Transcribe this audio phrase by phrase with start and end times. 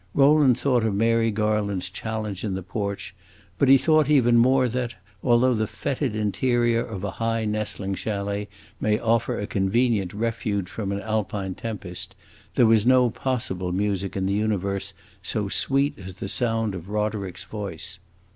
[0.15, 3.13] Rowland thought of Mary Garland's challenge in the porch,
[3.59, 8.47] but he thought even more that, although the fetid interior of a high nestling chalet
[8.79, 12.15] may offer a convenient refuge from an Alpine tempest,
[12.55, 17.43] there was no possible music in the universe so sweet as the sound of Roderick's
[17.43, 17.99] voice.